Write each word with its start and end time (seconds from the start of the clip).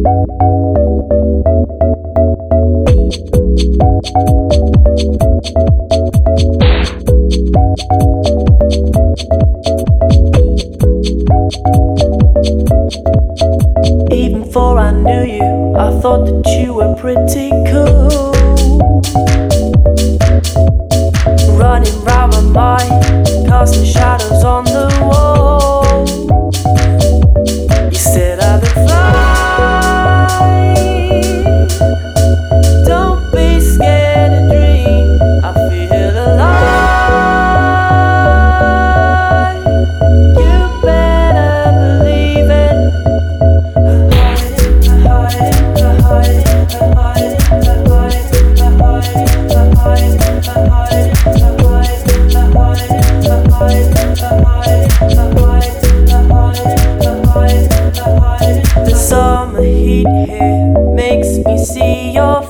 Even 0.00 0.24
before 14.44 14.78
I 14.78 14.92
knew 14.92 15.22
you, 15.22 15.74
I 15.76 15.90
thought 16.00 16.24
that 16.24 16.46
you 16.62 16.72
were 16.72 16.94
pretty 16.96 17.50
cool. 17.70 18.30
Your. 62.12 62.40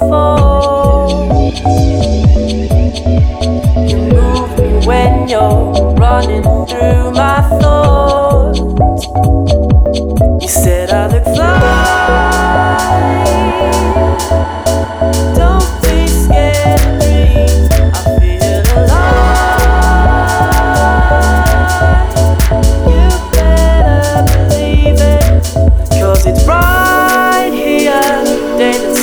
You 3.88 3.98
when 4.86 5.28
you're 5.28 5.94
running 5.94 6.42
through 6.66 7.10
my 7.12 7.40
thoughts. 7.60 8.58
You 10.42 10.48
said 10.48 10.90
I 10.90 11.06
look 11.08 11.26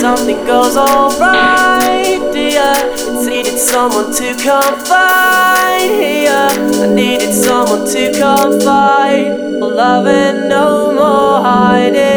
something 0.07 0.45
goes 0.45 0.77
alright, 0.77 2.21
dear. 2.31 2.71
It's 2.93 3.25
needed 3.25 3.59
someone 3.59 4.13
to 4.13 4.33
confide 4.35 5.89
here. 6.01 6.47
I 6.83 6.87
needed 6.93 7.33
someone 7.33 7.85
to 7.93 8.11
confide. 8.13 9.37
Love 9.59 10.07
and 10.07 10.47
no 10.47 10.93
more 10.93 11.41
hiding. 11.43 12.16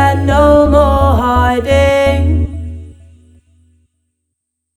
I 0.00 0.14
know 0.14 0.59